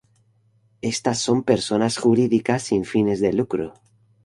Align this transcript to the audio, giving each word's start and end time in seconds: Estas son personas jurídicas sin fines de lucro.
Estas 0.81 1.19
son 1.19 1.43
personas 1.43 1.99
jurídicas 1.99 2.63
sin 2.63 2.85
fines 2.85 3.19
de 3.21 3.33
lucro. 3.33 3.75